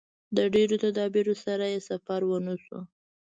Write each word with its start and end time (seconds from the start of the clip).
د 0.35 0.37
ډېرو 0.53 0.75
تدابیرو 0.85 1.35
سره 1.45 1.65
یې 1.73 1.79
سفر 1.89 2.21
ونشو. 2.25 2.79